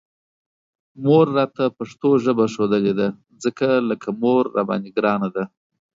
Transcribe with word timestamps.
مور 1.03 1.25
راته 1.37 1.63
پښتو 1.77 2.09
ژبه 2.23 2.45
ښودلې 2.53 2.93
ده، 2.99 3.07
ځکه 3.43 3.67
لکه 3.89 4.07
مور 4.21 4.43
راباندې 4.55 4.89
ګرانه 4.97 5.29
ده 5.35 5.43